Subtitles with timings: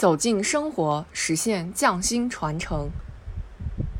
[0.00, 2.88] 走进生活，实现匠心传承。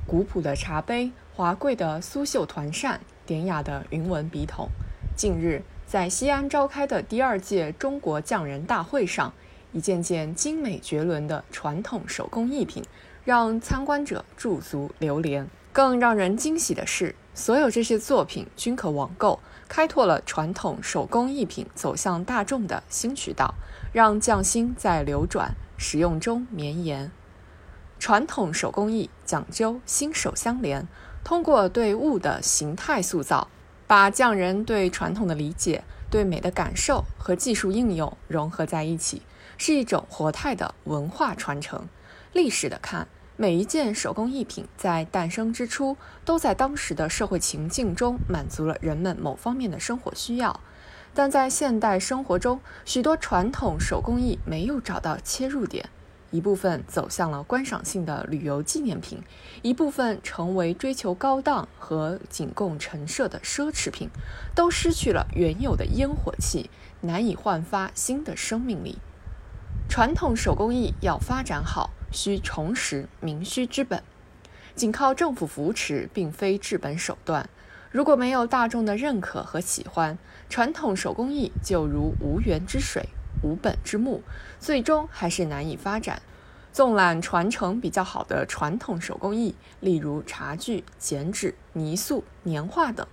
[0.06, 4.66] 古朴的茶杯，华贵的苏绣团扇，典雅的云纹笔筒。
[5.14, 9.30] 近日，在西安召开的第二届中国匠人大会上，
[9.72, 12.82] 一件件精美绝伦的传统手工艺品，
[13.22, 15.46] 让参观者驻足流连。
[15.70, 23.54] 更让人惊喜的是，所有这些作品均可网购，开拓了传统手工艺品走向大众的新渠道，
[23.92, 25.54] 让匠心在流转。
[25.82, 27.10] 使用中绵延，
[27.98, 30.86] 传统手工艺讲究心手相连，
[31.24, 33.48] 通过对物的形态塑造，
[33.86, 39.22] 把匠人对传统的理解、对美的感受和技术应用融合在一起，
[39.56, 41.88] 是一种活态的文化传承。
[42.34, 43.08] 历史的看，
[43.40, 50.60] 每一件手工艺品在诞生之初，都在当时的社会情境中满足了人们某方面的生活需要。
[51.14, 55.88] 但在现代生活中，许多传统手工艺没有找到切入点，
[56.30, 59.22] 一部分走向了观赏性的旅游纪念品，
[59.62, 64.10] 一部分成为追求高档和仅供陈设的奢侈品，
[64.54, 66.68] 都失去了原有的烟火气，
[67.00, 68.98] 难以焕发新的生命力。
[69.88, 74.02] 传统手工艺要发展好，需重拾民需之本，
[74.74, 77.48] 仅靠政府扶持并非治本手段。
[77.90, 80.16] 如果没有大众的认可和喜欢，
[80.48, 83.08] 传统手工艺就如无源之水、
[83.42, 84.22] 无本之木，
[84.58, 86.22] 最终还是难以发展。
[86.72, 93.04] 纵览传承比较好的传统手工艺，例如茶具、剪纸、泥塑、年画等，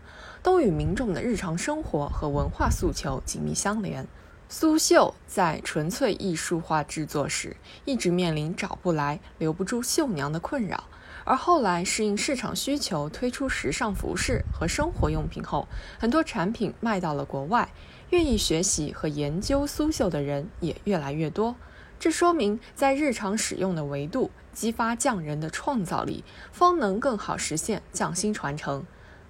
[0.43, 4.07] 都与民众的日常生活和文化诉求紧密相连。
[4.49, 10.85] 苏绣在纯粹艺术化制作时，一直面临找不来、留不住绣娘的困扰。
[11.25, 15.67] 而后来适应市场需求，推出时尚服饰和生活用品后，
[15.99, 17.69] 很多产品卖到了国外，
[18.11, 21.55] 愿意学习和研究苏绣的人也越来越多。
[21.99, 28.85] 这说明，在日常使用的维度，激发匠人的创造力，方能更好实现匠心传承。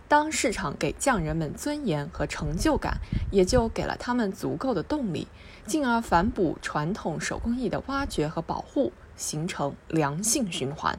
[0.08, 3.00] 当市场给匠人们尊严和成就感，
[3.30, 5.28] 也就给了他们足够的动力，
[5.66, 10.98] 进而反哺传统手工艺的挖掘和保护，形成良性循环。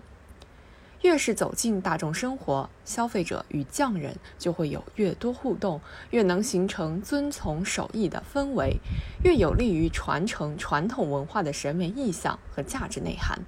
[1.02, 8.78] 越是走进大众生活，消费者与匠人就会有越多互动，越能形成遵从手艺的氛围，
[9.22, 13.38] 越有利于传承传统文化的审美意象和价值内涵。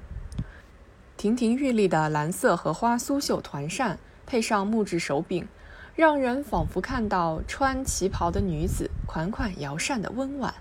[1.16, 3.98] 亭亭玉立的蓝色荷花苏绣团扇，
[4.30, 5.48] 配上木质手柄，
[5.96, 10.54] 让人仿佛看到穿旗袍的女子款款摇扇的温婉。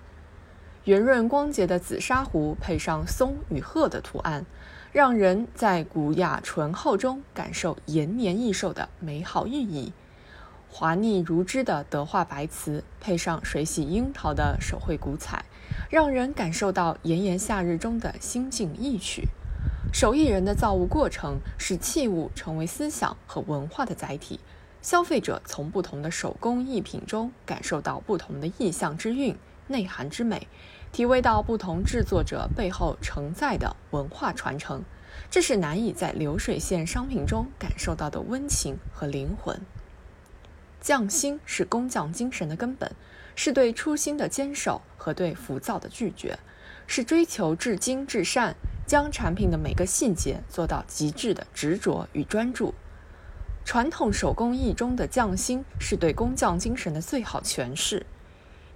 [0.86, 4.44] 圆润光洁的紫砂壶，配上松与鹤的图案。
[4.92, 9.94] 让人在古雅醇厚中感受延年益寿的美好寓意。
[10.68, 15.46] 滑腻如织的德化白瓷，配上水洗樱桃的手绘古彩，
[15.92, 19.28] 让人感受到炎炎夏日中的心境意趣。
[19.92, 24.40] 手艺人的造物过程，使器物成为思想和文化的载体。
[24.82, 29.36] 消费者从不同的手工艺品中感受到不同的意象之韵、
[29.68, 30.48] 内涵之美。
[30.92, 34.84] 体味到不同制作者背后承载的文化传承，
[35.30, 39.60] 这是难以在流水线商品中感受到的温情和灵魂。
[40.80, 42.92] 匠心是工匠精神的根本，
[43.36, 46.40] 是对初心的坚守和对浮躁的拒绝，
[46.88, 48.56] 是追求至精至善，
[48.90, 52.74] 将产品的每个细节做到极致的执着与专注。
[53.64, 58.08] 传统手工艺中的匠心，是对工匠精神的最好诠释。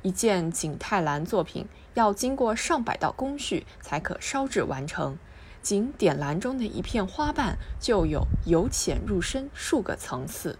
[0.03, 1.66] 一件景泰蓝作品
[1.96, 5.18] 要经过上百道工序才可烧制完成，
[5.63, 10.59] 仅点蓝中的一片花瓣就有由浅入深数个层次。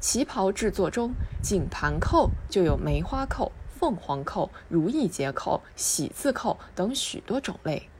[0.00, 7.90] 旗袍制作中，仅盘扣就有梅花扣、凤凰扣、如意结扣、喜字扣等许多种类。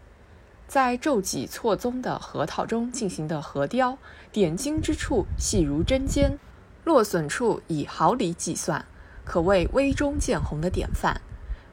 [0.66, 3.98] 在皱脊错综的核桃中进行的核雕，
[4.32, 6.38] 点睛之处细如针尖，
[6.84, 8.84] 落损处以毫厘计算。
[9.24, 11.20] 可谓微中见红的典范。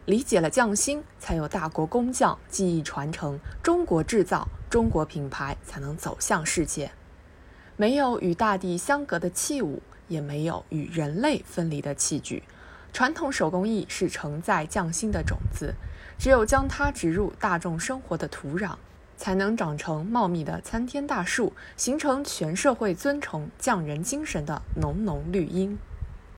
[0.06, 6.91] 理解了匠心，才有大国工匠技艺传承，中国制造、中国品牌才能走向世界。
[7.78, 12.44] 没有与大地相隔的器物，也没有与人类分离的器具。
[12.91, 15.73] 传统手工艺是承载匠心的种子，
[16.17, 18.75] 只有将它植入大众生活的土壤，
[19.17, 25.78] 才能长成茂密的参天大树，形成全社会尊崇匠人精神的浓浓绿荫。